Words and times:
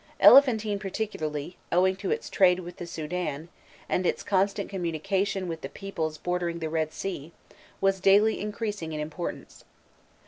Elephantine 0.19 0.79
particularly, 0.79 1.57
owing 1.71 1.95
to 1.97 2.09
its 2.09 2.27
trade 2.27 2.61
with 2.61 2.77
the 2.77 2.87
Soudan, 2.87 3.49
and 3.87 4.03
its 4.03 4.23
constant 4.23 4.67
communication 4.67 5.47
with 5.47 5.61
the 5.61 5.69
peoples 5.69 6.17
bordering 6.17 6.57
the 6.57 6.71
Red 6.71 6.91
Sea, 6.91 7.33
was 7.79 7.99
daily 7.99 8.39
increasing 8.39 8.93
in 8.93 8.99
importance. 8.99 9.63